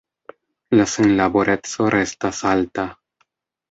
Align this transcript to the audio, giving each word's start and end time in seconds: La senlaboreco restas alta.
La 0.79 0.87
senlaboreco 0.95 1.93
restas 1.99 2.45
alta. 2.57 2.91